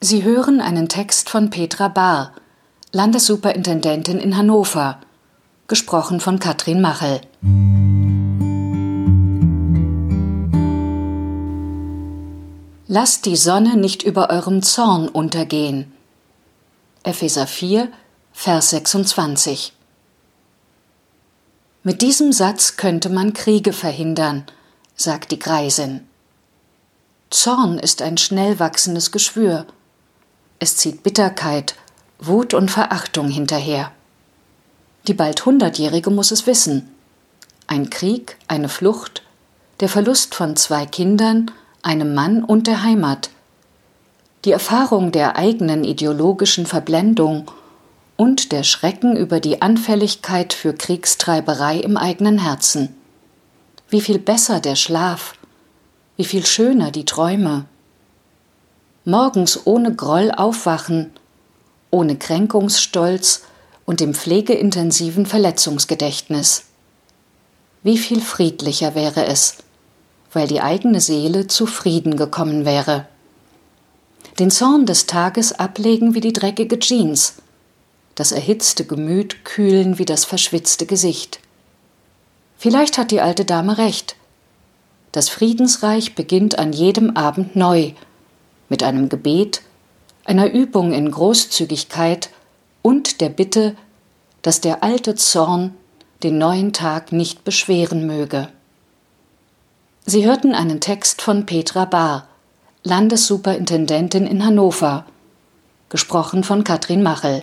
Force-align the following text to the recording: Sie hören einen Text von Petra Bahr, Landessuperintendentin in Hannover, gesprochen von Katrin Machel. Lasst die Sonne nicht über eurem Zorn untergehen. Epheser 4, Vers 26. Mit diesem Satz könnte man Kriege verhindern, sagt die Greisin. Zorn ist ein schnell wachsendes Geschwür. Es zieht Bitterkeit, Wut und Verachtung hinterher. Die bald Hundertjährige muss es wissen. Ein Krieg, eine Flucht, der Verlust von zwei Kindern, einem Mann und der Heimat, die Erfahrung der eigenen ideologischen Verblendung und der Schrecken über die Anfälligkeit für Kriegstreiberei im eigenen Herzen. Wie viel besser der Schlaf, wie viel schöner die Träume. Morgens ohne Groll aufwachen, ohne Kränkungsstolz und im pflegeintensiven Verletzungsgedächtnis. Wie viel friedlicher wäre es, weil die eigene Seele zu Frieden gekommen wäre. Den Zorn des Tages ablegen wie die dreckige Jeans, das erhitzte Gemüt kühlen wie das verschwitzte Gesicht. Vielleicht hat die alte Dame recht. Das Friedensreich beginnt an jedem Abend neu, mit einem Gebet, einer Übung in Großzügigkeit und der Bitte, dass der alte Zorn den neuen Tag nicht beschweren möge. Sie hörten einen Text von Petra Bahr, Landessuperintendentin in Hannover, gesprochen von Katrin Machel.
Sie 0.00 0.22
hören 0.22 0.60
einen 0.60 0.88
Text 0.88 1.28
von 1.28 1.50
Petra 1.50 1.88
Bahr, 1.88 2.32
Landessuperintendentin 2.92 4.20
in 4.20 4.36
Hannover, 4.36 5.00
gesprochen 5.66 6.20
von 6.20 6.38
Katrin 6.38 6.80
Machel. 6.80 7.20
Lasst 12.86 13.26
die 13.26 13.36
Sonne 13.36 13.76
nicht 13.76 14.04
über 14.04 14.30
eurem 14.30 14.62
Zorn 14.62 15.08
untergehen. 15.08 15.92
Epheser 17.02 17.48
4, 17.48 17.88
Vers 18.32 18.70
26. 18.70 19.72
Mit 21.82 22.02
diesem 22.02 22.32
Satz 22.32 22.76
könnte 22.76 23.08
man 23.08 23.32
Kriege 23.32 23.72
verhindern, 23.72 24.44
sagt 24.94 25.32
die 25.32 25.40
Greisin. 25.40 26.06
Zorn 27.30 27.80
ist 27.80 28.00
ein 28.00 28.16
schnell 28.16 28.60
wachsendes 28.60 29.10
Geschwür. 29.10 29.66
Es 30.58 30.76
zieht 30.76 31.02
Bitterkeit, 31.02 31.76
Wut 32.18 32.54
und 32.54 32.70
Verachtung 32.70 33.28
hinterher. 33.28 33.92
Die 35.06 35.14
bald 35.14 35.46
Hundertjährige 35.46 36.10
muss 36.10 36.30
es 36.30 36.46
wissen. 36.46 36.90
Ein 37.66 37.90
Krieg, 37.90 38.36
eine 38.48 38.68
Flucht, 38.68 39.22
der 39.80 39.88
Verlust 39.88 40.34
von 40.34 40.56
zwei 40.56 40.86
Kindern, 40.86 41.50
einem 41.82 42.14
Mann 42.14 42.42
und 42.42 42.66
der 42.66 42.82
Heimat, 42.82 43.30
die 44.44 44.52
Erfahrung 44.52 45.12
der 45.12 45.36
eigenen 45.36 45.84
ideologischen 45.84 46.66
Verblendung 46.66 47.50
und 48.16 48.50
der 48.50 48.64
Schrecken 48.64 49.16
über 49.16 49.40
die 49.40 49.62
Anfälligkeit 49.62 50.52
für 50.52 50.74
Kriegstreiberei 50.74 51.78
im 51.78 51.96
eigenen 51.96 52.38
Herzen. 52.38 52.94
Wie 53.88 54.00
viel 54.00 54.18
besser 54.18 54.60
der 54.60 54.74
Schlaf, 54.74 55.34
wie 56.16 56.24
viel 56.24 56.44
schöner 56.44 56.90
die 56.90 57.04
Träume. 57.04 57.64
Morgens 59.08 59.60
ohne 59.64 59.94
Groll 59.94 60.30
aufwachen, 60.30 61.10
ohne 61.90 62.16
Kränkungsstolz 62.16 63.40
und 63.86 64.02
im 64.02 64.12
pflegeintensiven 64.12 65.24
Verletzungsgedächtnis. 65.24 66.64
Wie 67.82 67.96
viel 67.96 68.20
friedlicher 68.20 68.94
wäre 68.94 69.24
es, 69.24 69.56
weil 70.34 70.46
die 70.46 70.60
eigene 70.60 71.00
Seele 71.00 71.46
zu 71.46 71.64
Frieden 71.64 72.18
gekommen 72.18 72.66
wäre. 72.66 73.06
Den 74.38 74.50
Zorn 74.50 74.84
des 74.84 75.06
Tages 75.06 75.58
ablegen 75.58 76.14
wie 76.14 76.20
die 76.20 76.34
dreckige 76.34 76.78
Jeans, 76.78 77.36
das 78.14 78.30
erhitzte 78.30 78.84
Gemüt 78.84 79.42
kühlen 79.46 79.98
wie 79.98 80.04
das 80.04 80.26
verschwitzte 80.26 80.84
Gesicht. 80.84 81.40
Vielleicht 82.58 82.98
hat 82.98 83.10
die 83.10 83.22
alte 83.22 83.46
Dame 83.46 83.78
recht. 83.78 84.16
Das 85.12 85.30
Friedensreich 85.30 86.14
beginnt 86.14 86.58
an 86.58 86.74
jedem 86.74 87.16
Abend 87.16 87.56
neu, 87.56 87.92
mit 88.68 88.82
einem 88.82 89.08
Gebet, 89.08 89.62
einer 90.24 90.50
Übung 90.52 90.92
in 90.92 91.10
Großzügigkeit 91.10 92.30
und 92.82 93.20
der 93.20 93.28
Bitte, 93.28 93.76
dass 94.42 94.60
der 94.60 94.82
alte 94.82 95.14
Zorn 95.14 95.74
den 96.22 96.38
neuen 96.38 96.72
Tag 96.72 97.12
nicht 97.12 97.44
beschweren 97.44 98.06
möge. 98.06 98.48
Sie 100.04 100.24
hörten 100.26 100.54
einen 100.54 100.80
Text 100.80 101.22
von 101.22 101.46
Petra 101.46 101.84
Bahr, 101.84 102.28
Landessuperintendentin 102.82 104.26
in 104.26 104.44
Hannover, 104.44 105.04
gesprochen 105.88 106.44
von 106.44 106.64
Katrin 106.64 107.02
Machel. 107.02 107.42